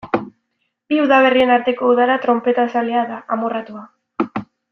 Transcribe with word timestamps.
Bi 0.93 0.97
udaberrien 1.01 1.53
arteko 1.57 1.91
udara 1.95 2.15
tronpetazalea 2.23 3.05
da, 3.13 3.21
amorratua. 3.37 3.87